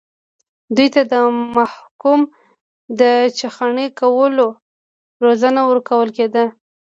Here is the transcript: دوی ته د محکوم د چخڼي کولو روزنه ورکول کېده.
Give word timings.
دوی 0.75 0.87
ته 0.95 1.01
د 1.11 1.13
محکوم 1.57 2.21
د 2.99 3.01
چخڼي 3.37 3.87
کولو 3.99 4.47
روزنه 5.23 5.61
ورکول 5.69 6.07
کېده. 6.17 6.45